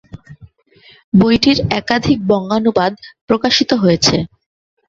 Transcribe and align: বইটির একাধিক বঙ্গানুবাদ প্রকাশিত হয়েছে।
বইটির 1.13 1.57
একাধিক 1.79 2.19
বঙ্গানুবাদ 2.29 2.91
প্রকাশিত 3.27 3.69
হয়েছে। 3.81 4.15